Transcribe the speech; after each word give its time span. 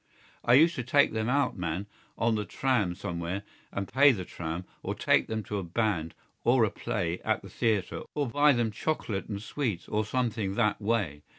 I 0.43 0.55
used 0.55 0.73
to 0.77 0.83
take 0.83 1.13
them 1.13 1.29
out, 1.29 1.55
man, 1.55 1.85
on 2.17 2.33
the 2.33 2.43
tram 2.43 2.95
somewhere 2.95 3.43
and 3.71 3.87
pay 3.87 4.11
the 4.11 4.25
tram 4.25 4.65
or 4.81 4.95
take 4.95 5.27
them 5.27 5.43
to 5.43 5.59
a 5.59 5.63
band 5.63 6.15
or 6.43 6.63
a 6.63 6.71
play 6.71 7.21
at 7.23 7.43
the 7.43 7.49
theatre 7.51 8.01
or 8.15 8.27
buy 8.27 8.53
them 8.53 8.71
chocolate 8.71 9.27
and 9.29 9.39
sweets 9.39 9.87
or 9.87 10.03
something 10.03 10.55
that 10.55 10.81
way. 10.81 11.21